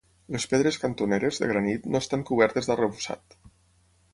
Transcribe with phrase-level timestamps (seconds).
[0.35, 3.37] Les pedres cantoneres, de granit, no estan cobertes d'arrebossat.